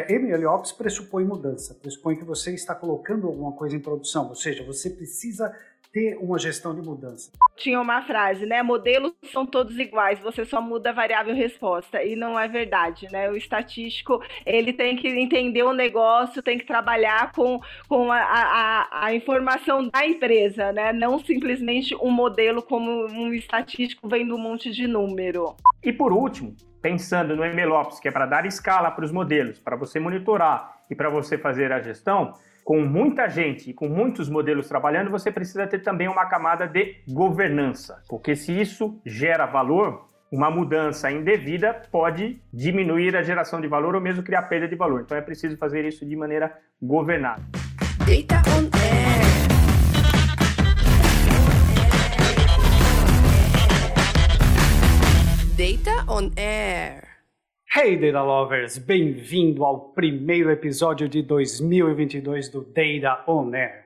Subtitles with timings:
[0.00, 4.64] é, MLOps pressupõe mudança, pressupõe que você está colocando alguma coisa em produção, ou seja,
[4.64, 5.54] você precisa
[5.92, 7.30] ter uma gestão de mudança.
[7.56, 8.62] Tinha uma frase, né?
[8.62, 12.02] Modelos são todos iguais, você só muda a variável resposta.
[12.02, 13.30] E não é verdade, né?
[13.30, 19.06] O estatístico, ele tem que entender o negócio, tem que trabalhar com, com a, a,
[19.06, 20.92] a informação da empresa, né?
[20.92, 25.56] Não simplesmente um modelo como um estatístico vendo um monte de número.
[25.82, 29.76] E por último, pensando no MLOps, que é para dar escala para os modelos, para
[29.76, 32.34] você monitorar e para você fazer a gestão,
[32.66, 36.96] com muita gente e com muitos modelos trabalhando, você precisa ter também uma camada de
[37.08, 43.94] governança, porque se isso gera valor, uma mudança indevida pode diminuir a geração de valor
[43.94, 45.02] ou mesmo criar perda de valor.
[45.02, 47.40] Então é preciso fazer isso de maneira governada.
[48.00, 49.46] Data on air.
[55.56, 57.15] Data on air.
[57.78, 63.84] Hey Data Lovers, bem-vindo ao primeiro episódio de 2022 do Data On Air.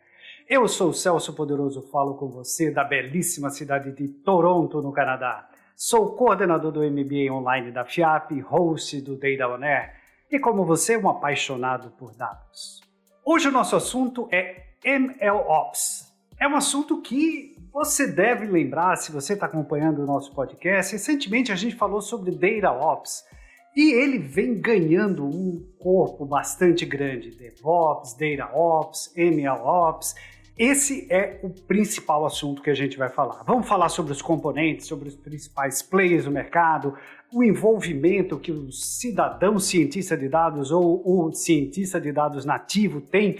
[0.48, 5.48] Eu sou o Celso Poderoso, falo com você da belíssima cidade de Toronto, no Canadá.
[5.74, 9.92] Sou coordenador do MBA online da FIAP, host do Data On Air
[10.30, 12.80] e, como você, um apaixonado por dados.
[13.24, 16.14] Hoje o nosso assunto é MLOps.
[16.38, 20.92] É um assunto que você deve lembrar se você está acompanhando o nosso podcast.
[20.92, 23.28] Recentemente a gente falou sobre DataOps
[23.74, 30.14] e ele vem ganhando um corpo bastante grande: DevOps, DataOps, MLOps.
[30.58, 33.42] Esse é o principal assunto que a gente vai falar.
[33.44, 36.94] Vamos falar sobre os componentes, sobre os principais players do mercado,
[37.32, 43.38] o envolvimento que o cidadão cientista de dados ou o cientista de dados nativo tem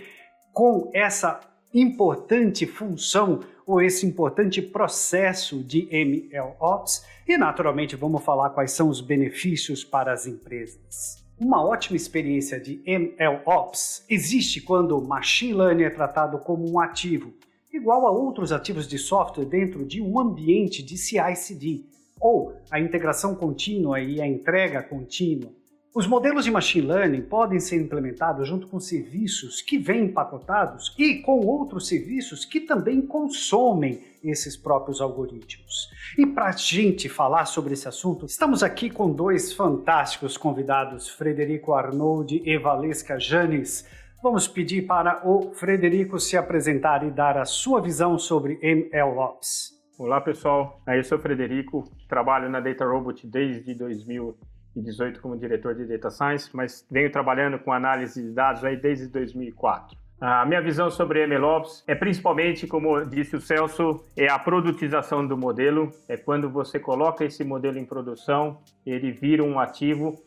[0.53, 1.41] com essa
[1.75, 3.41] importante função
[3.71, 10.13] ou esse importante processo de MLOps e, naturalmente, vamos falar quais são os benefícios para
[10.13, 11.25] as empresas.
[11.39, 17.33] Uma ótima experiência de MLOps existe quando Machine Learning é tratado como um ativo,
[17.73, 21.85] igual a outros ativos de software dentro de um ambiente de CI/CD,
[22.21, 25.53] ou a integração contínua e a entrega contínua.
[25.93, 31.17] Os modelos de machine learning podem ser implementados junto com serviços que vêm empacotados e
[31.17, 35.91] com outros serviços que também consomem esses próprios algoritmos.
[36.17, 41.75] E para a gente falar sobre esse assunto, estamos aqui com dois fantásticos convidados, Frederico
[41.75, 43.85] Arnold e Valesca Janes.
[44.23, 49.73] Vamos pedir para o Frederico se apresentar e dar a sua visão sobre MLOps.
[49.99, 54.39] Olá pessoal, eu sou o Frederico, trabalho na Data Robot desde 2000
[54.75, 59.09] 2018 como diretor de Data Science, mas venho trabalhando com análise de dados aí desde
[59.09, 59.99] 2004.
[60.21, 65.35] A minha visão sobre MLOps é principalmente, como disse o Celso, é a produtização do
[65.35, 65.91] modelo.
[66.07, 70.23] É quando você coloca esse modelo em produção, ele vira um ativo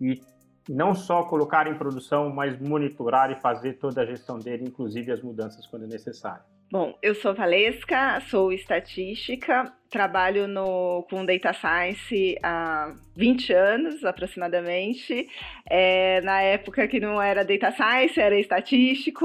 [0.00, 0.18] e
[0.66, 5.20] não só colocar em produção, mas monitorar e fazer toda a gestão dele, inclusive as
[5.20, 6.53] mudanças quando necessário.
[6.74, 15.28] Bom, eu sou Valesca, sou estatística, trabalho no, com Data Science há 20 anos aproximadamente.
[15.70, 19.24] É, na época que não era Data Science, era estatístico,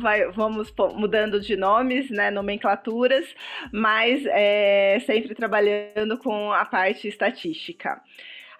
[0.00, 3.32] vai, vamos mudando de nomes, né, nomenclaturas,
[3.72, 8.02] mas é, sempre trabalhando com a parte estatística.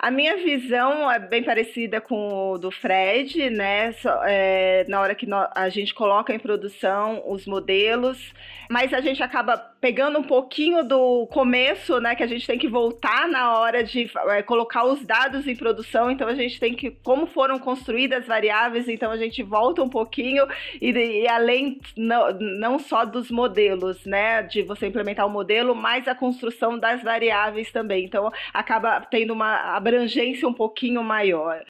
[0.01, 3.93] A minha visão é bem parecida com o do Fred, né?
[4.27, 8.33] É, na hora que a gente coloca em produção os modelos,
[8.71, 12.15] mas a gente acaba pegando um pouquinho do começo, né?
[12.15, 16.11] Que a gente tem que voltar na hora de é, colocar os dados em produção.
[16.13, 19.89] Então a gente tem que, como foram construídas as variáveis, então a gente volta um
[19.89, 20.47] pouquinho
[20.81, 24.43] e, e além não, não só dos modelos, né?
[24.45, 28.05] De você implementar o modelo, mas a construção das variáveis também.
[28.05, 31.65] Então acaba tendo uma abrangência um pouquinho maior.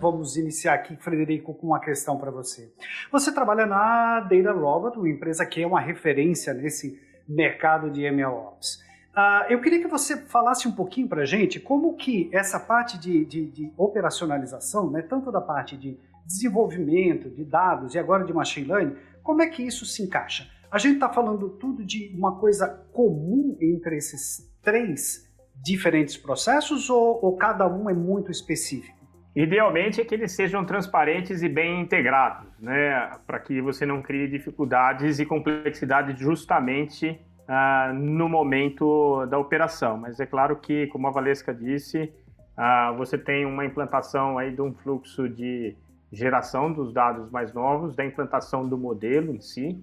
[0.00, 2.72] vamos iniciar aqui, Frederico, com uma questão para você.
[3.12, 8.82] Você trabalha na Data Robot, uma empresa que é uma referência nesse mercado de MLOps.
[9.12, 12.98] Uh, eu queria que você falasse um pouquinho para a gente como que essa parte
[12.98, 15.96] de, de, de, operacionalização, né, tanto da parte de
[16.26, 20.48] desenvolvimento de dados e agora de machine learning, como é que isso se encaixa?
[20.72, 25.30] A gente está falando tudo de uma coisa comum entre esses três
[25.62, 28.96] diferentes processos ou, ou cada um é muito específico?
[29.36, 34.26] Idealmente é que eles sejam transparentes e bem integrados, né, para que você não crie
[34.26, 39.98] dificuldades e complexidade justamente uh, no momento da operação.
[39.98, 42.10] Mas é claro que, como a Valesca disse,
[42.56, 45.76] uh, você tem uma implantação aí de um fluxo de
[46.10, 49.78] geração dos dados mais novos, da implantação do modelo em si,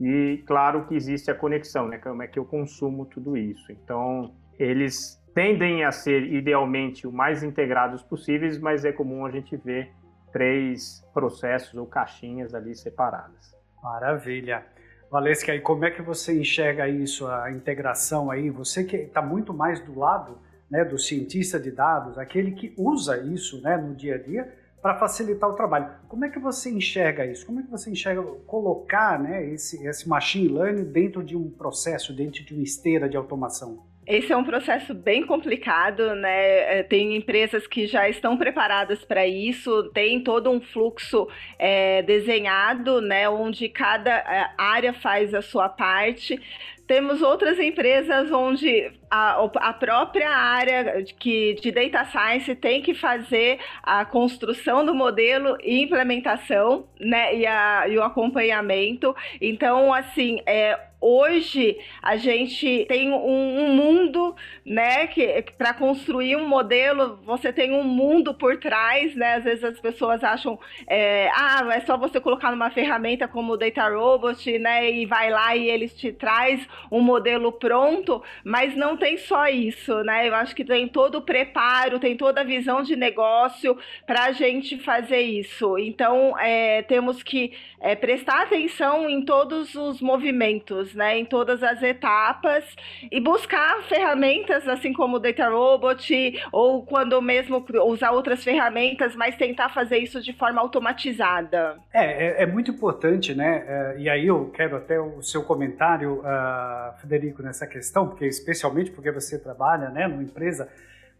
[0.00, 3.72] e claro que existe a conexão, né, como é que eu consumo tudo isso.
[3.72, 9.56] Então, eles tendem a ser idealmente o mais integrados possíveis, mas é comum a gente
[9.56, 9.90] ver
[10.32, 13.54] três processos ou caixinhas ali separadas.
[13.82, 14.64] Maravilha.
[15.10, 18.50] Valesca, e como é que você enxerga isso, a integração aí?
[18.50, 20.38] Você que está muito mais do lado
[20.70, 24.52] né, do cientista de dados, aquele que usa isso né, no dia a dia
[24.86, 25.90] para facilitar o trabalho.
[26.06, 27.44] Como é que você enxerga isso?
[27.44, 32.14] Como é que você enxerga colocar né, esse, esse machine learning dentro de um processo,
[32.14, 33.82] dentro de uma esteira de automação?
[34.06, 36.78] Esse é um processo bem complicado, né?
[36.78, 41.26] É, tem empresas que já estão preparadas para isso, tem todo um fluxo
[41.58, 43.28] é, desenhado, né?
[43.28, 46.40] Onde cada é, área faz a sua parte.
[46.86, 53.58] Temos outras empresas onde a, a, própria área que, de data science tem que fazer
[53.82, 59.16] a construção do modelo e implementação, né, e, a, e o acompanhamento.
[59.40, 66.48] Então, assim, é, hoje a gente tem um, um mundo, né, que para construir um
[66.48, 69.34] modelo você tem um mundo por trás, né?
[69.34, 70.58] Às vezes as pessoas acham,
[70.88, 75.30] é, ah, é só você colocar numa ferramenta como o Data Robot, né, e vai
[75.30, 80.28] lá e eles te traz um modelo pronto, mas não tem só isso, né?
[80.28, 84.32] Eu acho que tem todo o preparo, tem toda a visão de negócio para a
[84.32, 85.78] gente fazer isso.
[85.78, 91.18] Então, é, temos que é, prestar atenção em todos os movimentos, né?
[91.18, 92.64] Em todas as etapas
[93.12, 99.36] e buscar ferramentas, assim como o Data Robot, ou quando mesmo usar outras ferramentas, mas
[99.36, 101.76] tentar fazer isso de forma automatizada.
[101.92, 103.64] É, é, é muito importante, né?
[103.66, 108.90] É, e aí eu quero até o seu comentário, uh, Federico, nessa questão, porque especialmente
[108.90, 110.68] porque você trabalha, né, numa empresa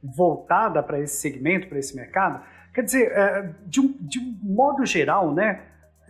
[0.02, 2.42] voltada para esse segmento, para esse mercado.
[2.74, 5.62] Quer dizer, é, de, um, de um modo geral, né?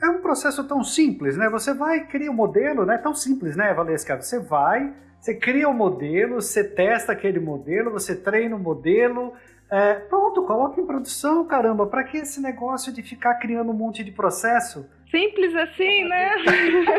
[0.03, 1.49] É um processo tão simples, né?
[1.49, 2.99] Você vai, cria um modelo, né?
[2.99, 4.21] Tão simples, né, Valesca?
[4.21, 8.63] Você vai, você cria o um modelo, você testa aquele modelo, você treina o um
[8.63, 9.33] modelo,
[9.71, 11.87] é, pronto, coloca em produção, caramba.
[11.87, 14.89] Para que esse negócio de ficar criando um monte de processo?
[15.11, 16.31] Simples assim, né?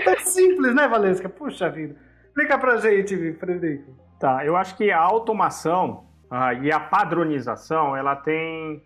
[0.05, 1.29] é simples, né, Valesca?
[1.29, 1.95] Puxa vida.
[2.25, 3.95] Explica pra gente, Frederico.
[4.19, 8.83] Tá, eu acho que a automação ah, e a padronização, ela tem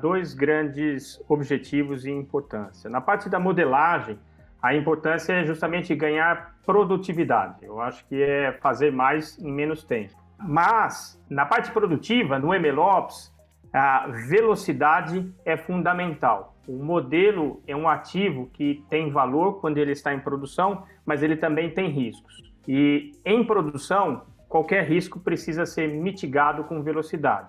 [0.00, 2.90] dois grandes objetivos e importância.
[2.90, 4.18] Na parte da modelagem,
[4.62, 7.64] a importância é justamente ganhar produtividade.
[7.64, 10.14] Eu acho que é fazer mais em menos tempo.
[10.38, 13.32] Mas, na parte produtiva, no MLOps,
[13.72, 16.54] a velocidade é fundamental.
[16.68, 21.36] O modelo é um ativo que tem valor quando ele está em produção, mas ele
[21.36, 22.52] também tem riscos.
[22.68, 27.48] E em produção, qualquer risco precisa ser mitigado com velocidade.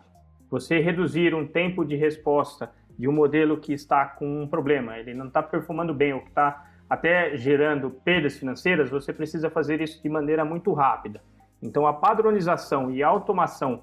[0.53, 5.11] Você reduzir um tempo de resposta de um modelo que está com um problema, ele
[5.11, 9.99] não está performando bem ou que está até gerando perdas financeiras, você precisa fazer isso
[10.03, 11.23] de maneira muito rápida.
[11.59, 13.81] Então, a padronização e a automação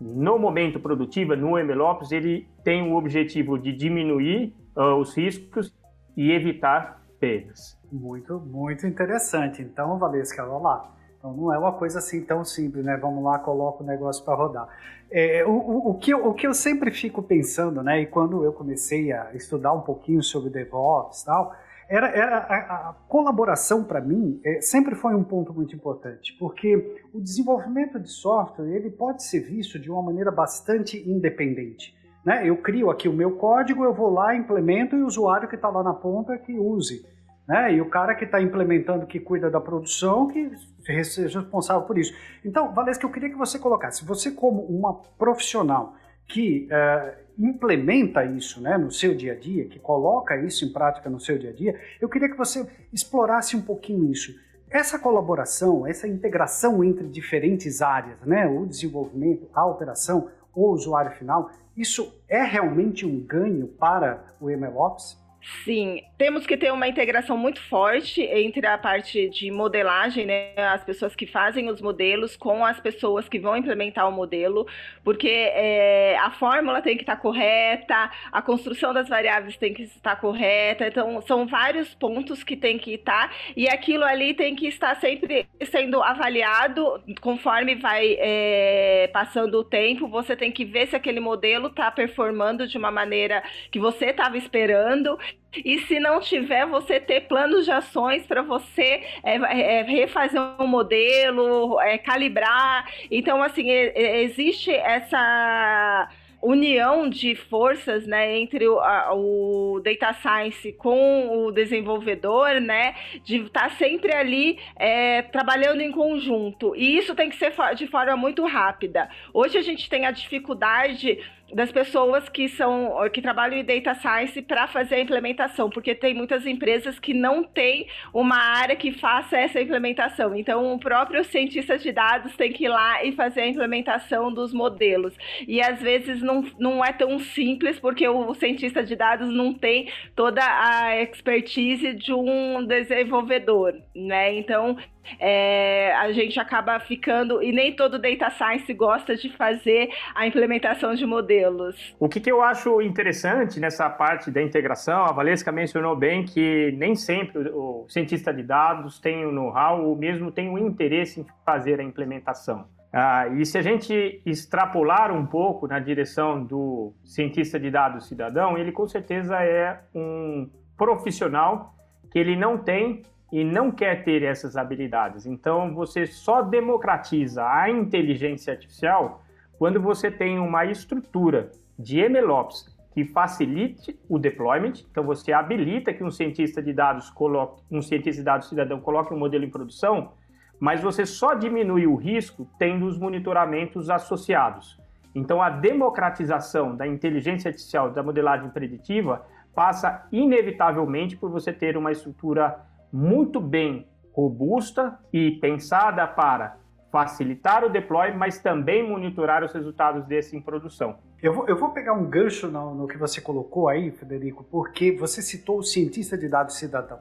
[0.00, 5.74] no momento produtivo, no MLOps, ele tem o objetivo de diminuir uh, os riscos
[6.16, 7.76] e evitar perdas.
[7.90, 9.60] Muito, muito interessante.
[9.60, 10.88] Então, Valesca, vamos lá.
[11.22, 12.96] Então não é uma coisa assim tão simples, né?
[12.96, 14.68] Vamos lá, coloca o negócio para rodar.
[15.08, 18.00] É, o, o, que eu, o que eu sempre fico pensando, né?
[18.00, 21.54] E quando eu comecei a estudar um pouquinho sobre DevOps e tal,
[21.88, 26.96] era, era a, a colaboração para mim é, sempre foi um ponto muito importante, porque
[27.12, 31.94] o desenvolvimento de software ele pode ser visto de uma maneira bastante independente.
[32.24, 32.48] Né?
[32.48, 35.68] Eu crio aqui o meu código, eu vou lá, implemento e o usuário que está
[35.68, 37.06] lá na ponta que use.
[37.46, 37.74] Né?
[37.74, 40.50] E o cara que está implementando, que cuida da produção, que
[40.86, 42.14] responsável por isso.
[42.44, 45.94] Então, Valesca, eu queria que você colocasse, você como uma profissional
[46.26, 51.10] que uh, implementa isso né, no seu dia a dia, que coloca isso em prática
[51.10, 54.32] no seu dia a dia, eu queria que você explorasse um pouquinho isso.
[54.70, 61.50] Essa colaboração, essa integração entre diferentes áreas, né, o desenvolvimento, a operação, o usuário final,
[61.76, 65.21] isso é realmente um ganho para o MLOps?
[65.64, 70.84] Sim, temos que ter uma integração muito forte entre a parte de modelagem, né, as
[70.84, 74.68] pessoas que fazem os modelos com as pessoas que vão implementar o modelo,
[75.02, 80.14] porque é, a fórmula tem que estar correta, a construção das variáveis tem que estar
[80.14, 84.94] correta, então são vários pontos que tem que estar e aquilo ali tem que estar
[85.00, 90.06] sempre sendo avaliado conforme vai é, passando o tempo.
[90.06, 94.36] Você tem que ver se aquele modelo está performando de uma maneira que você estava
[94.36, 95.18] esperando
[95.64, 100.66] e se não tiver, você ter planos de ações para você é, é, refazer um
[100.66, 102.88] modelo, é, calibrar.
[103.10, 106.08] Então, assim, existe essa
[106.42, 113.36] união de forças, né, entre o, a, o data science com o desenvolvedor, né, de
[113.36, 116.74] estar tá sempre ali é, trabalhando em conjunto.
[116.74, 119.08] E isso tem que ser de forma muito rápida.
[119.32, 121.18] Hoje a gente tem a dificuldade
[121.52, 126.14] das pessoas que são que trabalham em data science para fazer a implementação, porque tem
[126.14, 130.34] muitas empresas que não têm uma área que faça essa implementação.
[130.34, 134.52] Então, o próprio cientista de dados tem que ir lá e fazer a implementação dos
[134.52, 135.14] modelos.
[135.46, 139.90] E às vezes não, não é tão simples, porque o cientista de dados não tem
[140.14, 144.34] toda a expertise de um desenvolvedor, né?
[144.34, 144.76] Então,
[145.18, 150.94] é, a gente acaba ficando, e nem todo data science gosta de fazer a implementação
[150.94, 151.94] de modelos.
[151.98, 156.72] O que, que eu acho interessante nessa parte da integração, a Valesca mencionou bem que
[156.76, 161.26] nem sempre o cientista de dados tem o know-how ou mesmo tem o interesse em
[161.44, 162.66] fazer a implementação.
[162.92, 168.58] Ah, e se a gente extrapolar um pouco na direção do cientista de dados cidadão,
[168.58, 171.74] ele com certeza é um profissional
[172.10, 175.24] que ele não tem e não quer ter essas habilidades.
[175.24, 179.24] Então, você só democratiza a inteligência artificial
[179.58, 184.74] quando você tem uma estrutura de MLOps que facilite o deployment.
[184.90, 189.14] Então, você habilita que um cientista de dados coloque, um cientista de dados cidadão coloque
[189.14, 190.12] um modelo em produção,
[190.60, 194.78] mas você só diminui o risco tendo os monitoramentos associados.
[195.14, 199.24] Então, a democratização da inteligência artificial, da modelagem preditiva,
[199.54, 202.60] passa inevitavelmente por você ter uma estrutura
[202.92, 206.58] muito bem robusta e pensada para
[206.90, 210.98] facilitar o deploy, mas também monitorar os resultados desse em produção.
[211.22, 214.92] Eu vou, eu vou pegar um gancho no, no, que você colocou aí, Federico, porque
[214.92, 216.98] você citou o cientista de dados cidadão.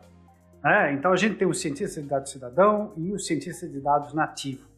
[0.63, 4.13] É, então a gente tem o cientista de dados cidadão e o cientista de dados
[4.13, 4.69] nativo.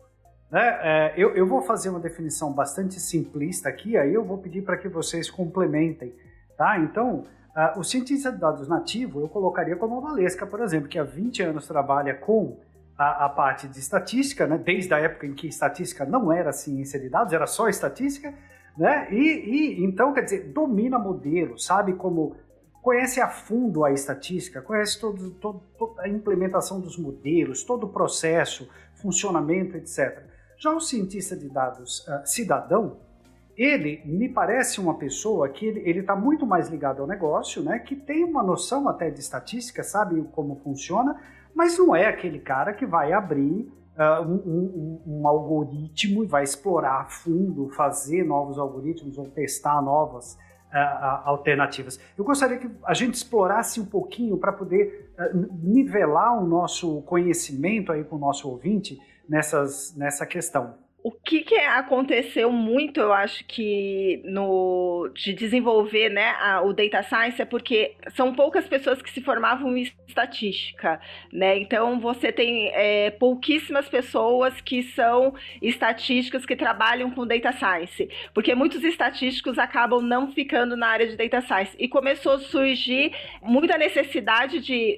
[0.50, 0.80] Né?
[0.82, 4.78] É, eu, eu, vou fazer uma definição bastante simplista aqui, aí eu vou pedir para
[4.78, 6.16] que vocês complementem.
[6.58, 6.80] Tá?
[6.80, 10.98] Então, Uh, o cientista de dados nativo eu colocaria como a Valesca, por exemplo, que
[10.98, 12.58] há 20 anos trabalha com
[12.98, 14.58] a, a, parte de estatística, né?
[14.58, 18.34] desde a época em que estatística não era ciência de dados, era só estatística,
[18.76, 19.08] né?
[19.12, 22.36] e, e então, quer dizer, domina modelo, sabe como
[22.82, 27.90] conhece a fundo a estatística, conhece todo, todo, toda a implementação dos modelos, todo o
[27.90, 30.24] processo, funcionamento, etc.
[30.58, 32.98] Já o cientista de dados uh, cidadão,
[33.56, 37.80] ele me parece uma pessoa que ele está muito mais ligado ao negócio, né?
[37.80, 41.20] Que tem uma noção até de estatística, sabe como funciona,
[41.54, 46.44] mas não é aquele cara que vai abrir uh, um, um, um, algoritmo e vai
[46.44, 50.34] explorar a fundo, fazer novos algoritmos ou testar novas
[50.74, 52.00] uh, alternativas.
[52.18, 57.92] Eu gostaria que a gente explorasse um pouquinho para poder uh, nivelar o nosso conhecimento
[57.92, 63.44] aí com o nosso ouvinte nessas, nessa questão o que, que, aconteceu muito, eu acho
[63.44, 69.12] que no de desenvolver né, a, o data science é porque são poucas pessoas que
[69.12, 71.58] se formavam em estatística, né?
[71.58, 78.56] Então você tem é, pouquíssimas pessoas que são estatísticas que trabalham com data science, porque
[78.56, 83.78] muitos estatísticos acabam não ficando na área de data science e começou a surgir muita
[83.78, 84.98] necessidade de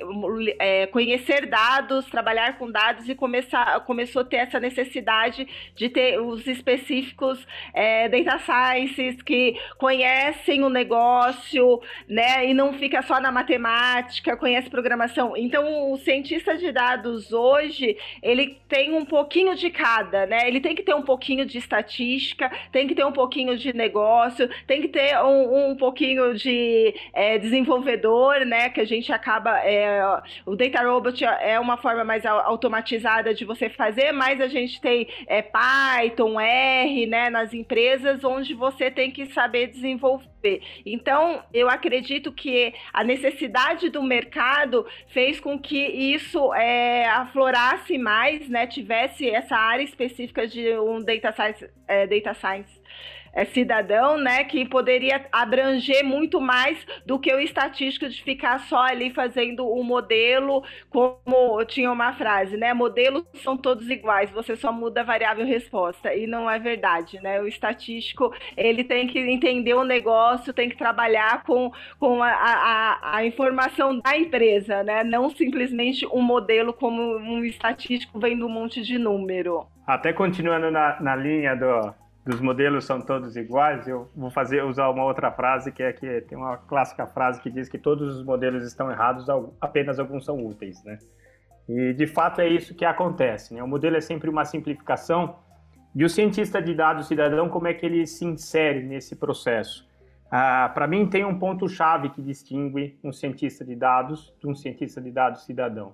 [0.59, 6.19] é, conhecer dados, trabalhar com dados e começar começou a ter essa necessidade de ter
[6.19, 13.31] os específicos é, data sciences que conhecem o negócio, né, e não fica só na
[13.31, 15.37] matemática, conhece programação.
[15.37, 20.45] Então, o cientista de dados hoje, ele tem um pouquinho de cada, né?
[20.47, 24.49] Ele tem que ter um pouquinho de estatística, tem que ter um pouquinho de negócio,
[24.67, 28.69] tem que ter um, um pouquinho de é, desenvolvedor, né?
[28.69, 29.59] Que a gente acaba.
[29.59, 30.01] É,
[30.45, 35.07] o Data Robot é uma forma mais automatizada de você fazer, mas a gente tem
[35.27, 35.41] é,
[35.85, 40.61] Python, R, né, nas empresas, onde você tem que saber desenvolver.
[40.85, 48.49] Então, eu acredito que a necessidade do mercado fez com que isso é, aflorasse mais,
[48.49, 52.81] né, tivesse essa área específica de um data science, é, data science
[53.35, 58.81] é, cidadão, né, que poderia abranger muito mais do que o estatístico de ficar só
[58.81, 64.55] ali fazendo o um modelo, como tinha uma frase, né, modelos são todos iguais, você
[64.55, 69.19] só muda a variável resposta, e não é verdade, né, o estatístico, ele tem que
[69.19, 75.03] entender o negócio, tem que trabalhar com, com a, a, a informação da empresa, né,
[75.03, 79.67] não simplesmente um modelo como um estatístico vendo um monte de número.
[79.85, 81.93] Até continuando na, na linha do,
[82.25, 86.21] dos modelos são todos iguais, eu vou fazer usar uma outra frase que é que
[86.21, 89.27] tem uma clássica frase que diz que todos os modelos estão errados,
[89.61, 90.97] apenas alguns são úteis, né?
[91.69, 93.61] E de fato é isso que acontece, né?
[93.61, 95.35] O modelo é sempre uma simplificação
[95.95, 99.87] E o cientista de dados cidadão, como é que ele se insere nesse processo?
[100.29, 104.99] Ah, Para mim, tem um ponto-chave que distingue um cientista de dados de um cientista
[104.99, 105.93] de dados cidadão.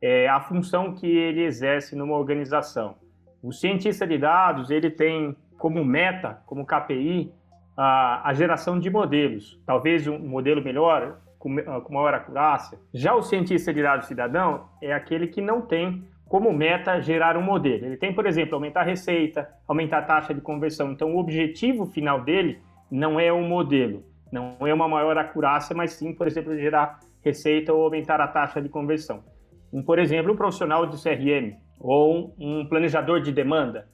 [0.00, 2.96] É a função que ele exerce numa organização.
[3.42, 7.32] O cientista de dados, ele tem como meta, como KPI,
[7.74, 9.58] a, a geração de modelos.
[9.64, 12.78] Talvez um modelo melhor, com, com maior acurácia.
[12.92, 17.42] Já o cientista de dados cidadão é aquele que não tem como meta gerar um
[17.42, 17.86] modelo.
[17.86, 20.92] Ele tem, por exemplo, aumentar a receita, aumentar a taxa de conversão.
[20.92, 25.92] Então, o objetivo final dele não é um modelo, não é uma maior acurácia, mas
[25.92, 29.24] sim, por exemplo, gerar receita ou aumentar a taxa de conversão.
[29.72, 33.88] Um, por exemplo, um profissional de CRM ou um planejador de demanda.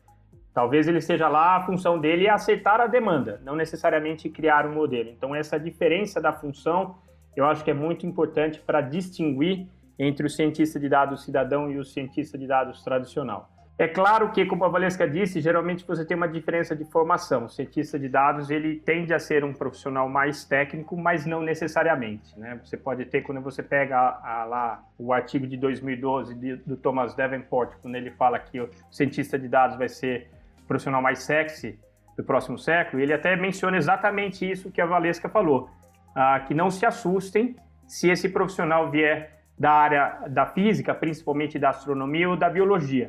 [0.60, 4.74] Talvez ele seja lá, a função dele é acertar a demanda, não necessariamente criar um
[4.74, 5.08] modelo.
[5.08, 6.96] Então, essa diferença da função
[7.34, 9.66] eu acho que é muito importante para distinguir
[9.98, 13.48] entre o cientista de dados cidadão e o cientista de dados tradicional.
[13.78, 17.46] É claro que, como a Valesca disse, geralmente você tem uma diferença de formação.
[17.46, 22.38] O cientista de dados ele tende a ser um profissional mais técnico, mas não necessariamente.
[22.38, 22.60] Né?
[22.62, 26.76] Você pode ter, quando você pega a, a, lá o artigo de 2012 de, do
[26.76, 30.28] Thomas Davenport, quando ele fala que o cientista de dados vai ser
[30.70, 31.78] profissional mais sexy
[32.16, 35.68] do próximo século, ele até menciona exatamente isso que a Valesca falou,
[36.14, 39.16] ah, que não se assustem se esse profissional vier
[39.58, 43.06] da área da física, principalmente da astronomia ou da biologia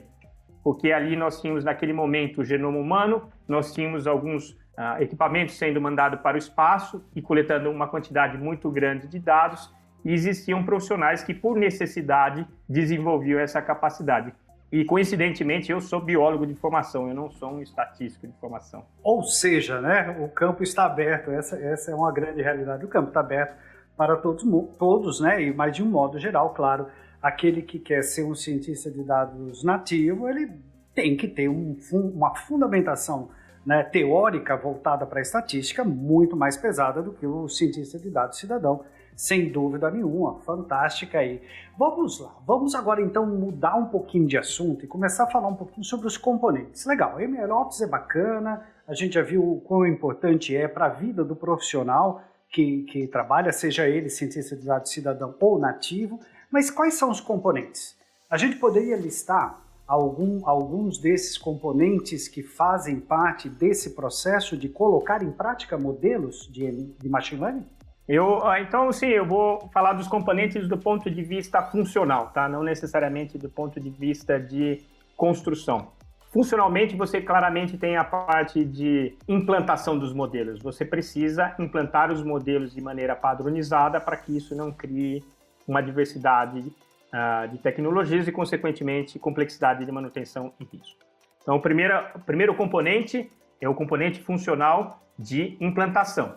[0.63, 5.81] porque ali nós tínhamos naquele momento o genoma humano, nós tínhamos alguns uh, equipamentos sendo
[5.81, 11.23] mandados para o espaço e coletando uma quantidade muito grande de dados, e existiam profissionais
[11.23, 14.33] que, por necessidade, desenvolviam essa capacidade.
[14.71, 18.85] E, coincidentemente, eu sou biólogo de formação, eu não sou um estatístico de formação.
[19.03, 23.09] Ou seja, né, o campo está aberto, essa, essa é uma grande realidade, o campo
[23.09, 23.53] está aberto
[23.97, 24.43] para todos,
[24.77, 26.87] todos né, e mais de um modo geral, claro,
[27.21, 30.49] aquele que quer ser um cientista de dados nativo, ele
[30.95, 33.29] tem que ter um, uma fundamentação
[33.65, 38.39] né, teórica voltada para a estatística muito mais pesada do que o cientista de dados
[38.39, 38.83] cidadão,
[39.15, 41.41] sem dúvida nenhuma, fantástica aí.
[41.77, 45.55] Vamos lá, vamos agora então mudar um pouquinho de assunto e começar a falar um
[45.55, 46.85] pouquinho sobre os componentes.
[46.85, 51.23] Legal, MLOps é bacana, a gente já viu o quão importante é para a vida
[51.23, 56.19] do profissional que, que trabalha, seja ele cientista de dados cidadão ou nativo,
[56.51, 57.95] mas quais são os componentes?
[58.29, 65.21] A gente poderia listar algum, alguns desses componentes que fazem parte desse processo de colocar
[65.21, 67.65] em prática modelos de, de machine learning?
[68.07, 72.49] Eu, ah, então, sim, eu vou falar dos componentes do ponto de vista funcional, tá?
[72.49, 74.81] Não necessariamente do ponto de vista de
[75.15, 75.91] construção.
[76.31, 80.61] Funcionalmente, você claramente tem a parte de implantação dos modelos.
[80.61, 85.23] Você precisa implantar os modelos de maneira padronizada para que isso não crie
[85.67, 90.99] uma diversidade uh, de tecnologias e, consequentemente, complexidade de manutenção e risco.
[91.41, 96.35] Então, o primeiro, o primeiro componente é o componente funcional de implantação.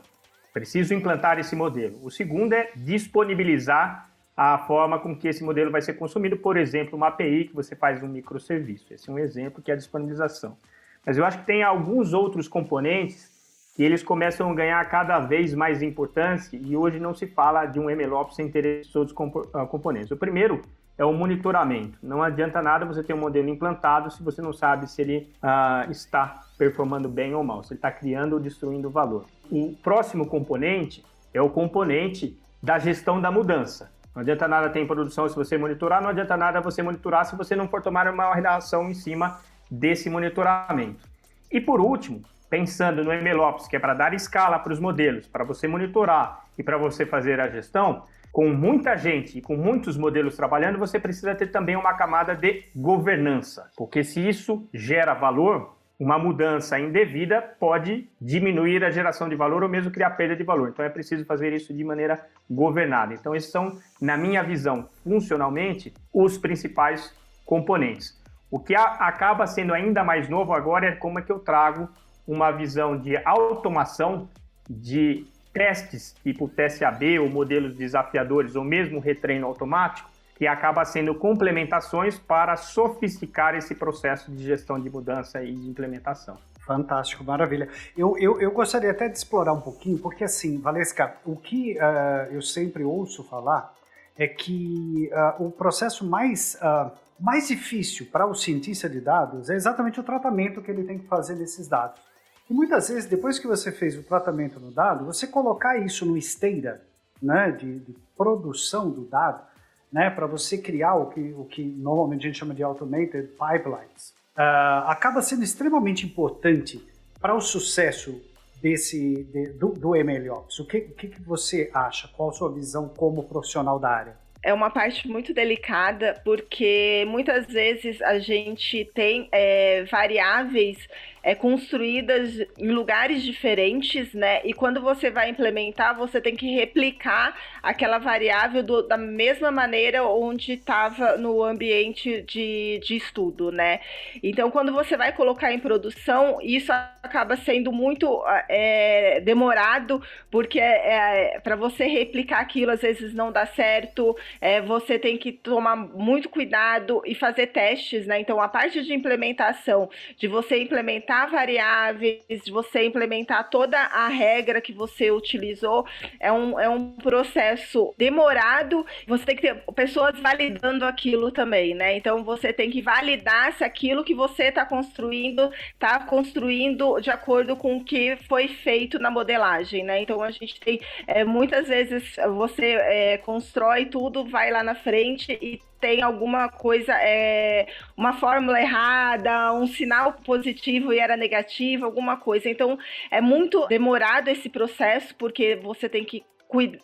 [0.54, 1.98] Preciso implantar esse modelo.
[2.00, 6.96] O segundo é disponibilizar a forma com que esse modelo vai ser consumido, por exemplo,
[6.96, 8.94] uma API que você faz um microserviço.
[8.94, 10.56] Esse é um exemplo que é a disponibilização.
[11.04, 13.32] Mas eu acho que tem alguns outros componentes
[13.74, 17.80] que eles começam a ganhar cada vez mais importância e hoje não se fala de
[17.80, 19.16] um MLOps sem ter esses outros
[19.52, 20.12] ah, componentes.
[20.12, 20.62] O primeiro
[20.96, 21.98] é o monitoramento.
[22.02, 25.90] Não adianta nada você ter um modelo implantado se você não sabe se ele uh,
[25.90, 29.24] está performando bem ou mal, se ele está criando ou destruindo valor.
[29.50, 33.92] O próximo componente é o componente da gestão da mudança.
[34.14, 37.34] Não adianta nada ter em produção se você monitorar, não adianta nada você monitorar se
[37.34, 41.08] você não for tomar uma reação em cima desse monitoramento.
[41.50, 45.42] E por último, pensando no MLOps, que é para dar escala para os modelos, para
[45.42, 48.04] você monitorar e para você fazer a gestão,
[48.34, 52.64] com muita gente e com muitos modelos trabalhando, você precisa ter também uma camada de
[52.74, 59.62] governança, porque se isso gera valor, uma mudança indevida pode diminuir a geração de valor
[59.62, 60.70] ou mesmo criar perda de valor.
[60.70, 63.14] Então é preciso fazer isso de maneira governada.
[63.14, 67.14] Então esses são, na minha visão, funcionalmente, os principais
[67.46, 68.20] componentes.
[68.50, 71.88] O que acaba sendo ainda mais novo agora é como é que eu trago
[72.26, 74.28] uma visão de automação
[74.68, 82.18] de testes tipo TSAB ou modelos desafiadores ou mesmo retreino automático, que acaba sendo complementações
[82.18, 86.36] para sofisticar esse processo de gestão de mudança e de implementação.
[86.66, 87.68] Fantástico, maravilha.
[87.96, 92.32] Eu, eu, eu gostaria até de explorar um pouquinho, porque assim, Valesca, o que uh,
[92.32, 93.72] eu sempre ouço falar
[94.16, 96.90] é que uh, o processo mais, uh,
[97.20, 101.06] mais difícil para o cientista de dados é exatamente o tratamento que ele tem que
[101.06, 102.00] fazer desses dados.
[102.48, 106.16] E muitas vezes, depois que você fez o tratamento no dado, você colocar isso no
[106.16, 106.82] esteira
[107.22, 109.42] né, de, de produção do dado,
[109.90, 114.12] né, para você criar o que, o que normalmente a gente chama de automated pipelines,
[114.36, 116.84] uh, acaba sendo extremamente importante
[117.20, 118.20] para o sucesso
[118.60, 120.58] desse de, do, do MLOps.
[120.58, 122.08] O que, que, que você acha?
[122.08, 124.24] Qual a sua visão como profissional da área?
[124.44, 130.76] é uma parte muito delicada, porque muitas vezes a gente tem é, variáveis
[131.24, 134.42] é, construídas em lugares diferentes, né?
[134.44, 140.04] E quando você vai implementar, você tem que replicar aquela variável do, da mesma maneira
[140.04, 143.80] onde estava no ambiente de, de estudo, né?
[144.22, 151.36] Então, quando você vai colocar em produção, isso acaba sendo muito é, demorado, porque é,
[151.36, 155.74] é para você replicar aquilo, às vezes não dá certo, é, você tem que tomar
[155.74, 158.20] muito cuidado e fazer testes, né?
[158.20, 164.60] Então, a parte de implementação, de você implementar implementar variáveis, você implementar toda a regra
[164.60, 165.86] que você utilizou,
[166.18, 168.84] é um, é um processo demorado.
[169.06, 171.96] Você tem que ter pessoas validando aquilo também, né?
[171.96, 177.56] Então você tem que validar se aquilo que você está construindo está construindo de acordo
[177.56, 180.02] com o que foi feito na modelagem, né?
[180.02, 185.38] Então a gente tem é, muitas vezes você é, constrói tudo, vai lá na frente
[185.40, 192.16] e tem alguma coisa, é, uma fórmula errada, um sinal positivo e era negativo, alguma
[192.16, 192.48] coisa.
[192.48, 192.78] Então
[193.10, 196.24] é muito demorado esse processo, porque você tem que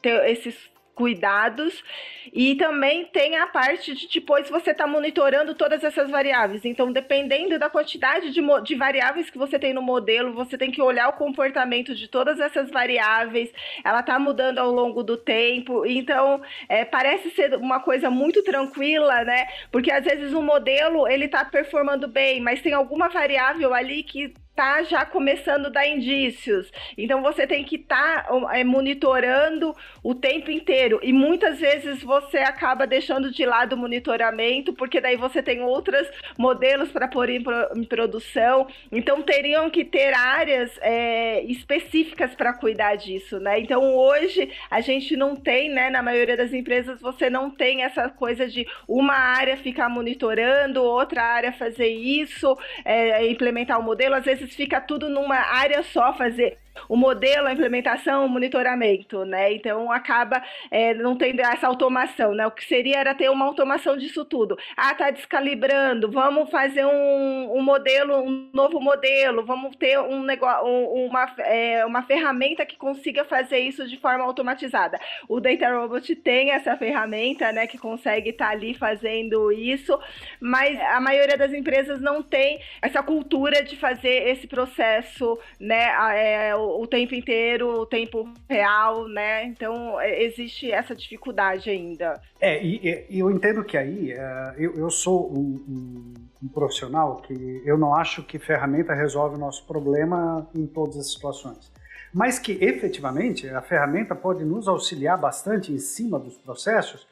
[0.02, 1.82] ter esses cuidados.
[2.30, 6.62] E também tem a parte de depois você está monitorando todas essas variáveis.
[6.66, 10.82] Então, dependendo da quantidade de, de variáveis que você tem no modelo, você tem que
[10.82, 13.50] olhar o comportamento de todas essas variáveis.
[13.82, 15.86] Ela está mudando ao longo do tempo.
[15.86, 19.48] Então, é, parece ser uma coisa muito tranquila, né?
[19.72, 24.34] Porque às vezes o modelo ele está performando bem, mas tem alguma variável ali que
[24.54, 26.70] tá já começando a dar indícios.
[26.96, 31.00] Então você tem que estar tá, é, monitorando o tempo inteiro.
[31.02, 36.06] E muitas vezes você acaba deixando de lado o monitoramento, porque daí você tem outros
[36.36, 37.42] modelos para pôr em,
[37.74, 38.66] em, produção.
[38.92, 43.60] Então teriam que ter áreas é, específicas para cuidar disso, né?
[43.60, 45.90] Então hoje a gente não tem, né?
[45.90, 51.22] Na maioria das empresas você não tem essa coisa de uma área ficar monitorando, outra
[51.22, 54.14] área fazer isso, é, implementar o modelo.
[54.14, 59.52] Às vezes fica tudo numa área só fazer o modelo, a implementação, o monitoramento, né?
[59.52, 62.46] Então acaba é, não tendo essa automação, né?
[62.46, 64.58] O que seria era ter uma automação disso tudo.
[64.76, 70.66] Ah, tá descalibrando, vamos fazer um, um modelo, um novo modelo, vamos ter um negócio,
[70.66, 74.98] um, uma, é, uma ferramenta que consiga fazer isso de forma automatizada.
[75.28, 77.66] O Data Robot tem essa ferramenta, né?
[77.66, 79.98] Que consegue estar tá ali fazendo isso,
[80.40, 85.90] mas a maioria das empresas não tem essa cultura de fazer esse processo, né?
[86.14, 89.44] É, o, tempo inteiro, o tempo real, né?
[89.44, 92.20] Então é, existe essa dificuldade ainda.
[92.40, 97.16] É, e, e eu entendo que aí uh, eu, eu, sou um, um, um, profissional
[97.16, 101.72] que eu não acho que ferramenta resolve o nosso problema em todas as situações.
[102.12, 107.02] Mas que efetivamente a ferramenta pode nos auxiliar bastante em cima dos processos,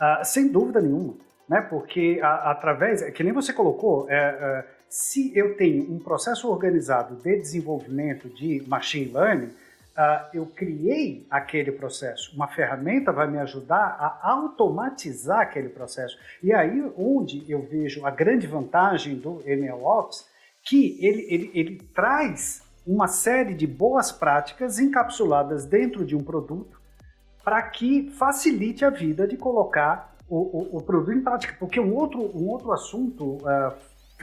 [0.00, 1.14] uh, sem dúvida nenhuma.
[1.48, 1.60] Né?
[1.60, 7.16] Porque a, através, que nem você colocou, é, é se eu tenho um processo organizado
[7.16, 12.32] de desenvolvimento de machine learning, uh, eu criei aquele processo.
[12.32, 16.16] Uma ferramenta vai me ajudar a automatizar aquele processo.
[16.40, 20.28] E aí onde eu vejo a grande vantagem do MLOps,
[20.62, 26.80] que ele, ele, ele traz uma série de boas práticas encapsuladas dentro de um produto
[27.42, 31.56] para que facilite a vida de colocar o, o, o, produto em prática.
[31.58, 33.74] Porque um outro, um outro assunto uh,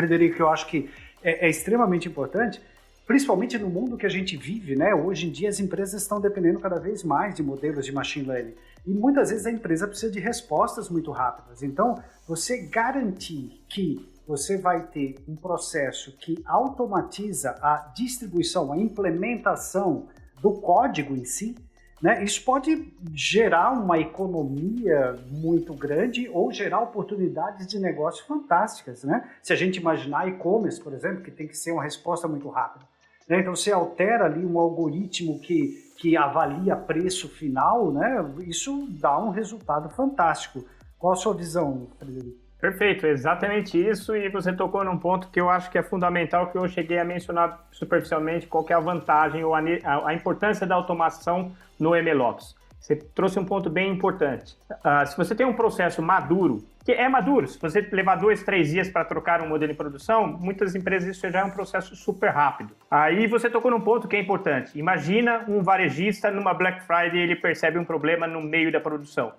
[0.01, 0.89] Frederico, que eu acho que
[1.21, 2.59] é, é, extremamente importante,
[3.05, 4.95] principalmente no mundo que a gente vive, né?
[4.95, 8.55] Hoje em dia as empresas estão dependendo cada vez mais de modelos de machine learning.
[8.85, 11.61] E muitas vezes a empresa precisa de respostas muito rápidas.
[11.61, 20.07] Então, você garantir que você vai ter um processo que automatiza a distribuição, a implementação
[20.41, 21.55] do código em si,
[22.01, 22.23] né?
[22.23, 29.03] Isso pode gerar uma economia muito grande ou gerar oportunidades de negócio fantásticas.
[29.03, 29.29] Né?
[29.43, 32.85] Se a gente imaginar e-commerce, por exemplo, que tem que ser uma resposta muito rápida.
[33.29, 33.39] Né?
[33.39, 38.25] Então, você altera ali um algoritmo que, que avalia preço final, né?
[38.47, 40.65] isso dá um resultado fantástico.
[40.97, 42.50] Qual a sua visão, Frederico?
[42.61, 44.15] Perfeito, exatamente isso.
[44.15, 47.03] E você tocou num ponto que eu acho que é fundamental, que eu cheguei a
[47.03, 49.61] mencionar superficialmente, qual é a vantagem ou a,
[50.05, 52.55] a importância da automação no MLOps.
[52.79, 54.55] Você trouxe um ponto bem importante.
[54.71, 58.69] Uh, se você tem um processo maduro, que é maduro, se você levar dois, três
[58.69, 62.29] dias para trocar um modelo em produção, muitas empresas isso já é um processo super
[62.29, 62.75] rápido.
[62.89, 64.77] Aí você tocou num ponto que é importante.
[64.77, 69.31] Imagina um varejista numa Black Friday ele percebe um problema no meio da produção.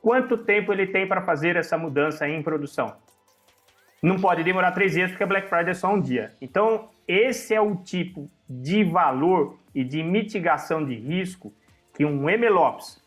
[0.00, 2.96] Quanto tempo ele tem para fazer essa mudança em produção?
[4.02, 6.32] não pode demorar três dias porque a Black Friday é só um dia.
[6.40, 11.52] Então, esse é o tipo de valor e de mitigação de risco
[11.94, 13.02] que um MLOps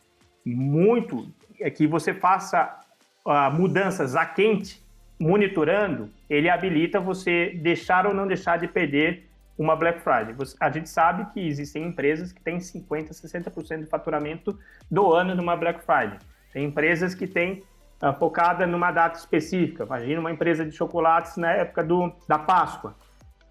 [0.46, 1.28] muito
[1.60, 2.78] é que você faça
[3.26, 4.84] uh, mudanças a quente,
[5.20, 10.36] monitorando, ele habilita você deixar ou não deixar de perder uma Black Friday.
[10.60, 14.58] A gente sabe que existem empresas que têm 50%, 60% de faturamento
[14.90, 16.18] do ano numa Black Friday.
[16.52, 17.64] Tem empresas que têm
[18.02, 19.84] uh, focada numa data específica.
[19.84, 22.96] Imagina uma empresa de chocolates na época do, da Páscoa.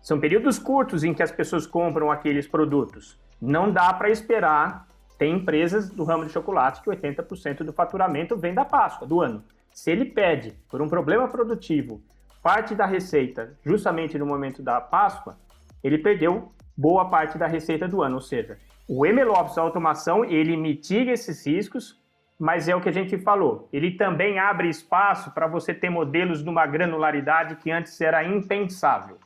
[0.02, 3.18] São períodos curtos em que as pessoas compram aqueles produtos.
[3.40, 4.86] Não dá para esperar.
[5.18, 9.44] Tem empresas do ramo de chocolate que 80% do faturamento vem da Páscoa, do ano.
[9.72, 12.02] Se ele pede, por um problema produtivo,
[12.42, 15.38] parte da receita justamente no momento da Páscoa,
[15.84, 18.14] ele perdeu boa parte da receita do ano.
[18.14, 18.58] Ou seja,
[18.88, 21.99] o MLOps, a automação, ele mitiga esses riscos,
[22.40, 23.68] mas é o que a gente falou.
[23.70, 29.18] Ele também abre espaço para você ter modelos numa granularidade que antes era impensável.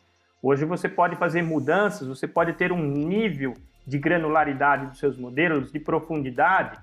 [0.43, 3.55] Hoje você pode fazer mudanças, você pode ter um nível
[3.87, 6.77] de granularidade dos seus modelos, de profundidade,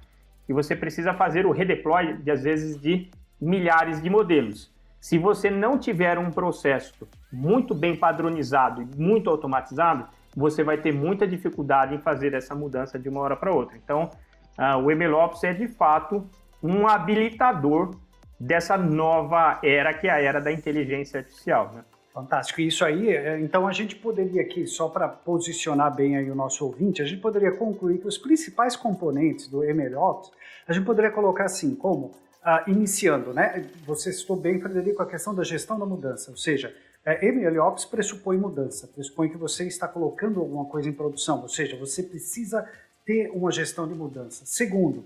[0.47, 4.71] e você precisa fazer o redeploy, de, às vezes, de milhares de modelos.
[5.01, 10.93] Se você não tiver um processo muito bem padronizado e muito automatizado, você vai ter
[10.93, 13.75] muita dificuldade em fazer essa mudança de uma hora para outra.
[13.75, 14.09] Então,
[14.57, 16.27] uh, o MLOps é de fato
[16.61, 17.95] um habilitador
[18.39, 21.71] dessa nova era que é a era da inteligência artificial.
[21.73, 21.83] Né?
[22.13, 22.59] Fantástico.
[22.59, 26.65] Isso aí, é, então a gente poderia aqui, só para posicionar bem aí o nosso
[26.65, 30.31] ouvinte, a gente poderia concluir que os principais componentes do MLOps,
[30.67, 32.11] a gente poderia colocar assim, como
[32.43, 33.65] ah, iniciando, né?
[33.85, 38.37] Você citou bem, Frederico, a questão da gestão da mudança, ou seja, é, MLOps pressupõe
[38.37, 42.67] mudança, pressupõe que você está colocando alguma coisa em produção, ou seja, você precisa
[43.11, 44.45] ter uma gestão de mudança.
[44.45, 45.03] Segundo,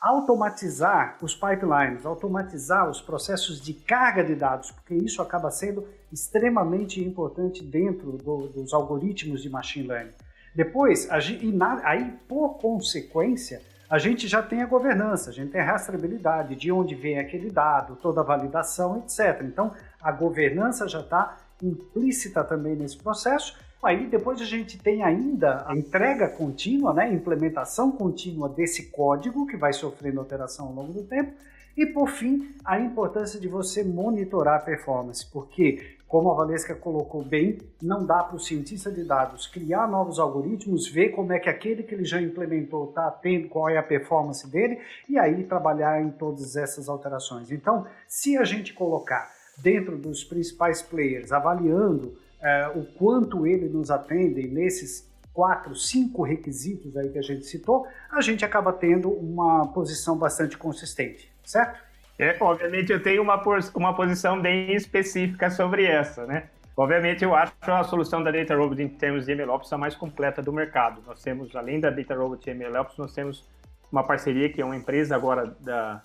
[0.00, 7.04] automatizar os pipelines, automatizar os processos de carga de dados, porque isso acaba sendo extremamente
[7.04, 10.12] importante dentro do, dos algoritmos de machine learning.
[10.54, 16.54] Depois, aí por consequência, a gente já tem a governança, a gente tem a rastreabilidade,
[16.54, 19.42] de onde vem aquele dado, toda a validação, etc.
[19.42, 23.58] Então, a governança já está implícita também nesse processo.
[23.82, 29.56] Aí depois a gente tem ainda a entrega contínua, né, implementação contínua desse código que
[29.56, 31.32] vai sofrendo alteração ao longo do tempo.
[31.76, 37.22] E por fim, a importância de você monitorar a performance, porque como a Valesca colocou
[37.22, 41.48] bem, não dá para o cientista de dados criar novos algoritmos, ver como é que
[41.48, 46.02] aquele que ele já implementou está tendo, qual é a performance dele, e aí trabalhar
[46.02, 47.52] em todas essas alterações.
[47.52, 53.90] Então, se a gente colocar dentro dos principais players, avaliando é, o quanto ele nos
[53.90, 59.68] atende nesses quatro, cinco requisitos aí que a gente citou, a gente acaba tendo uma
[59.68, 61.80] posição bastante consistente, certo?
[62.18, 63.40] É, obviamente eu tenho uma,
[63.74, 66.48] uma posição bem específica sobre essa, né?
[66.76, 70.40] Obviamente eu acho a solução da Data Robot em termos de MLOps a mais completa
[70.40, 71.02] do mercado.
[71.06, 73.48] Nós temos, além da Data Robot e MLOps, nós temos
[73.90, 76.02] uma parceria que é uma empresa agora da,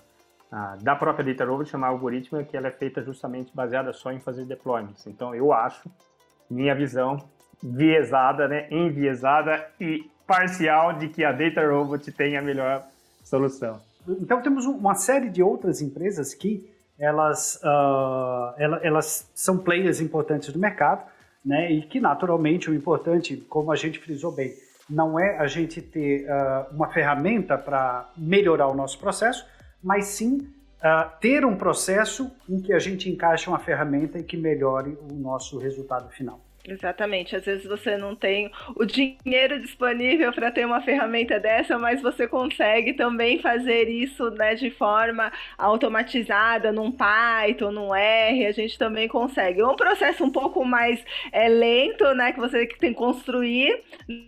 [0.82, 4.44] da própria Data Robot, chamada Algoritma, que ela é feita justamente baseada só em fazer
[4.44, 5.06] deployments.
[5.06, 5.88] Então eu acho,
[6.50, 7.16] minha visão
[7.62, 12.84] viesada, né, enviesada e parcial de que a Data Robot tem a melhor
[13.22, 13.80] solução.
[14.06, 20.58] Então temos uma série de outras empresas que elas, uh, elas são players importantes do
[20.58, 21.04] mercado,
[21.44, 21.72] né?
[21.72, 24.52] E que naturalmente o importante, como a gente frisou bem,
[24.88, 29.46] não é a gente ter uh, uma ferramenta para melhorar o nosso processo,
[29.82, 30.46] mas sim
[30.84, 35.14] uh, ter um processo em que a gente encaixe uma ferramenta e que melhore o
[35.14, 36.40] nosso resultado final.
[36.66, 37.36] Exatamente.
[37.36, 42.26] Às vezes você não tem o dinheiro disponível para ter uma ferramenta dessa, mas você
[42.26, 48.46] consegue também fazer isso né, de forma automatizada num Python, num R.
[48.46, 49.60] A gente também consegue.
[49.60, 52.32] É um processo um pouco mais é, lento, né?
[52.32, 53.82] Que você tem que construir,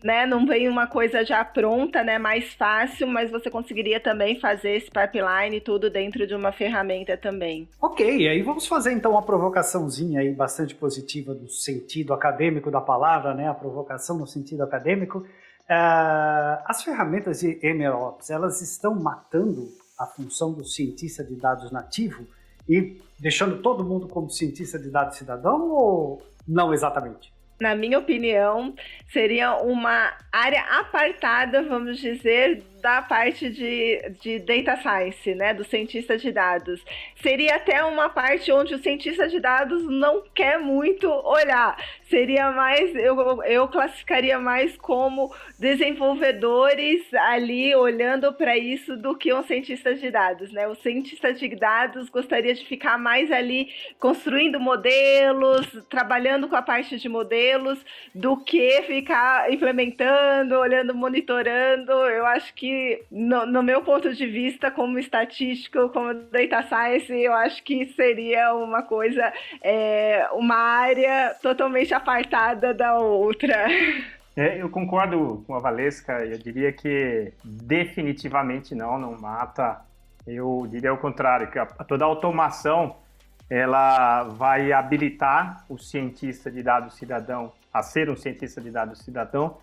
[0.05, 0.27] né?
[0.27, 2.19] Não vem uma coisa já pronta, né?
[2.19, 7.67] Mais fácil, mas você conseguiria também fazer esse pipeline tudo dentro de uma ferramenta também.
[7.81, 12.81] Ok, aí vamos fazer então uma provocaçãozinha aí bastante positiva do sentido acadêmico acadêmico da
[12.81, 19.69] palavra, né, a provocação no sentido acadêmico, uh, as ferramentas de MLOps, elas estão matando
[19.99, 22.27] a função do cientista de dados nativo
[22.69, 27.33] e deixando todo mundo como cientista de dados cidadão ou não exatamente?
[27.59, 28.75] Na minha opinião,
[29.11, 36.17] seria uma área apartada, vamos dizer, da parte de, de data science, né, do cientista
[36.17, 36.85] de dados.
[37.23, 41.77] Seria até uma parte onde o cientista de dados não quer muito olhar.
[42.09, 49.43] Seria mais, eu, eu classificaria mais como desenvolvedores ali olhando para isso do que um
[49.43, 50.69] cientista de dados, né?
[50.69, 56.97] O cientista de dados gostaria de ficar mais ali construindo modelos, trabalhando com a parte
[56.99, 57.85] de modelos,
[58.15, 61.93] do que ficar implementando, olhando, monitorando.
[61.93, 62.71] Eu acho que,
[63.11, 68.55] no, no meu ponto de vista, como estatístico, como data science, eu acho que seria
[68.55, 73.67] uma coisa, é, uma área totalmente apartada da outra.
[74.37, 79.81] É, eu concordo com a Valesca, eu diria que definitivamente não, não mata.
[80.27, 82.97] Eu diria o contrário, que a, toda a automação
[83.49, 89.57] ela vai habilitar o cientista de dados cidadão a ser um cientista de dados cidadão.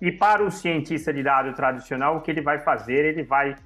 [0.00, 3.04] E para o cientista de dados tradicional, o que ele vai fazer?
[3.04, 3.56] Ele vai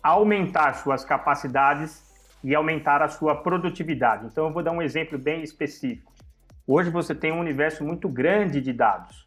[0.00, 2.04] aumentar suas capacidades
[2.44, 4.26] e aumentar a sua produtividade.
[4.26, 6.12] Então, eu vou dar um exemplo bem específico.
[6.66, 9.26] Hoje você tem um universo muito grande de dados.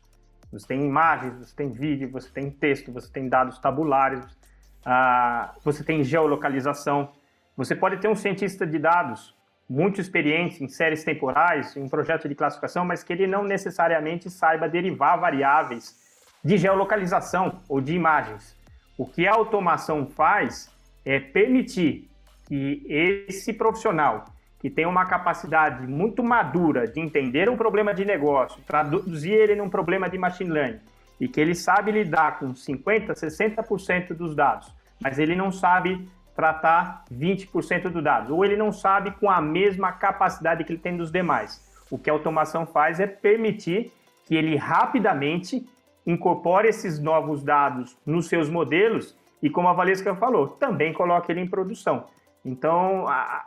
[0.52, 5.84] Você tem imagens, você tem vídeo, você tem texto, você tem dados tabulares, uh, você
[5.84, 7.12] tem geolocalização.
[7.58, 9.36] Você pode ter um cientista de dados
[9.70, 14.70] muito experiente em séries temporais, em projeto de classificação, mas que ele não necessariamente saiba
[14.70, 15.99] derivar variáveis
[16.44, 18.56] de geolocalização ou de imagens.
[18.98, 20.72] O que a automação faz
[21.06, 22.10] é permitir
[22.48, 24.26] que esse profissional
[24.60, 29.70] que tem uma capacidade muito madura de entender um problema de negócio, traduzir ele num
[29.70, 30.80] problema de machine learning,
[31.20, 37.06] e que ele sabe lidar com 50%, 60% dos dados, mas ele não sabe tratar
[37.14, 41.12] 20% do dado, ou ele não sabe com a mesma capacidade que ele tem dos
[41.12, 41.62] demais.
[41.90, 43.92] O que a automação faz é permitir
[44.26, 45.66] que ele rapidamente
[46.12, 51.42] incorpore esses novos dados nos seus modelos e, como a Valesca falou, também coloque ele
[51.42, 52.06] em produção.
[52.44, 53.06] Então,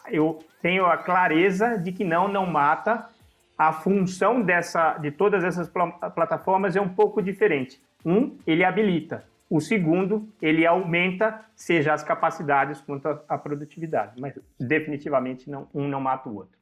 [0.08, 3.08] eu tenho a clareza de que não, não mata.
[3.58, 5.70] A função dessa, de todas essas
[6.14, 7.80] plataformas é um pouco diferente.
[8.04, 9.24] Um, ele habilita.
[9.50, 14.20] O segundo, ele aumenta, seja as capacidades quanto a, produtividade.
[14.20, 16.61] Mas definitivamente não, um não mata o outro.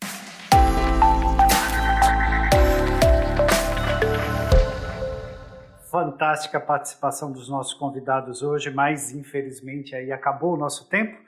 [5.91, 11.19] Fantástica participação dos nossos convidados hoje, mas infelizmente aí acabou o nosso tempo.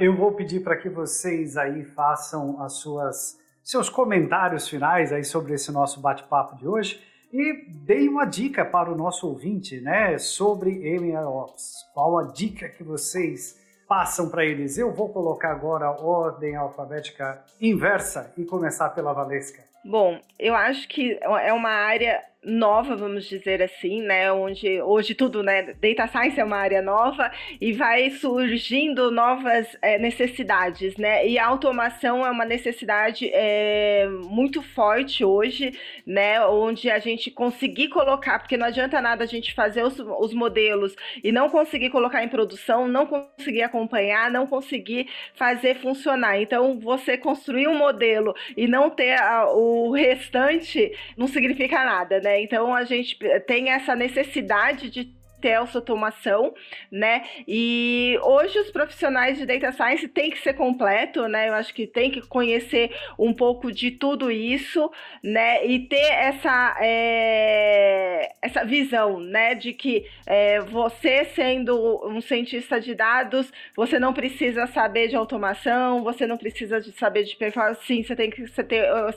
[0.00, 5.54] Eu vou pedir para que vocês aí façam as suas seus comentários finais aí sobre
[5.54, 7.00] esse nosso bate-papo de hoje
[7.32, 11.88] e deem uma dica para o nosso ouvinte, né, sobre MLOps.
[11.94, 14.76] Qual a dica que vocês passam para eles?
[14.76, 19.62] Eu vou colocar agora a ordem alfabética inversa e começar pela Valesca.
[19.84, 24.32] Bom, eu acho que é uma área nova, vamos dizer assim, né?
[24.32, 25.74] Onde hoje tudo, né?
[25.74, 31.26] Data Science é uma área nova e vai surgindo novas é, necessidades, né?
[31.28, 36.40] E a automação é uma necessidade é, muito forte hoje, né?
[36.46, 40.96] Onde a gente conseguir colocar, porque não adianta nada a gente fazer os, os modelos
[41.22, 46.40] e não conseguir colocar em produção, não conseguir acompanhar, não conseguir fazer funcionar.
[46.40, 52.29] Então, você construir um modelo e não ter a, o restante não significa nada, né?
[52.30, 52.42] Né?
[52.42, 56.54] Então a gente tem essa necessidade de ter essa automação,
[56.92, 57.24] né?
[57.48, 61.48] E hoje os profissionais de data science têm que ser completo, né?
[61.48, 64.90] Eu acho que tem que conhecer um pouco de tudo isso,
[65.24, 65.66] né?
[65.66, 69.54] E ter essa, é, essa visão, né?
[69.54, 76.02] De que é, você sendo um cientista de dados, você não precisa saber de automação,
[76.02, 78.66] você não precisa de saber de performance, sim, você tem que ser,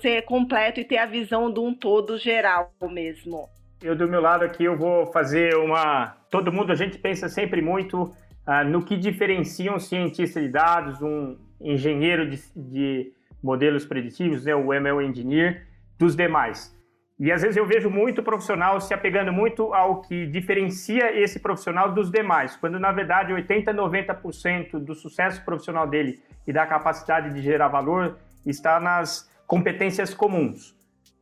[0.02, 3.50] ser completo e ter a visão de um todo geral mesmo.
[3.82, 6.16] Eu, do meu lado aqui, eu vou fazer uma.
[6.30, 11.02] Todo mundo, a gente pensa sempre muito uh, no que diferencia um cientista de dados,
[11.02, 15.68] um engenheiro de, de modelos preditivos, né, o ML Engineer,
[16.00, 16.74] dos demais.
[17.24, 21.94] E às vezes eu vejo muito profissional se apegando muito ao que diferencia esse profissional
[21.94, 27.42] dos demais, quando na verdade 80, 90% do sucesso profissional dele e da capacidade de
[27.42, 30.76] gerar valor está nas competências comuns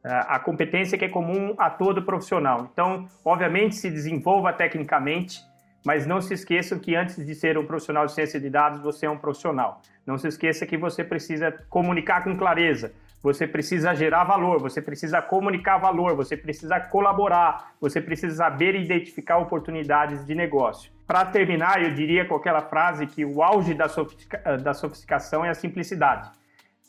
[0.03, 2.67] a competência que é comum a todo profissional.
[2.73, 5.39] Então, obviamente, se desenvolva tecnicamente,
[5.85, 9.05] mas não se esqueçam que antes de ser um profissional de ciência de dados, você
[9.05, 9.79] é um profissional.
[10.03, 15.21] Não se esqueça que você precisa comunicar com clareza, você precisa gerar valor, você precisa
[15.21, 20.91] comunicar valor, você precisa colaborar, você precisa saber identificar oportunidades de negócio.
[21.05, 25.49] Para terminar, eu diria com aquela frase que o auge da, sofistica da sofisticação é
[25.49, 26.31] a simplicidade.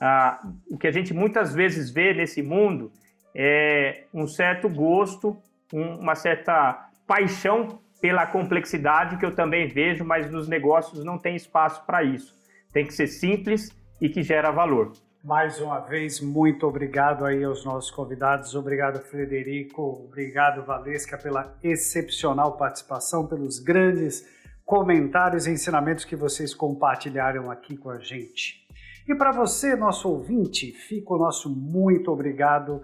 [0.00, 2.90] Ah, o que a gente muitas vezes vê nesse mundo
[3.34, 5.36] é um certo gosto,
[5.72, 11.36] um, uma certa paixão pela complexidade que eu também vejo, mas nos negócios não tem
[11.36, 12.34] espaço para isso.
[12.72, 13.68] Tem que ser simples
[14.00, 14.92] e que gera valor.
[15.24, 18.56] Mais uma vez, muito obrigado aí aos nossos convidados.
[18.56, 19.80] Obrigado, Frederico.
[20.04, 24.26] Obrigado, Valesca, pela excepcional participação, pelos grandes
[24.64, 28.66] comentários e ensinamentos que vocês compartilharam aqui com a gente.
[29.08, 32.82] E para você, nosso ouvinte, fica o nosso muito obrigado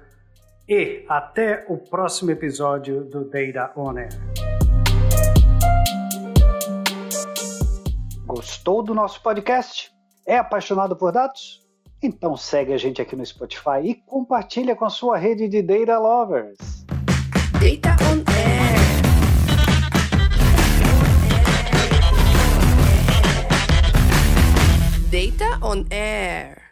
[0.69, 4.11] e até o próximo episódio do Data Air.
[8.25, 9.91] Gostou do nosso podcast?
[10.25, 11.68] É apaixonado por dados?
[12.01, 15.99] Então segue a gente aqui no Spotify e compartilha com a sua rede de Data
[15.99, 16.85] Lovers.
[17.55, 18.79] Data on Air.
[25.11, 26.68] Data on Air.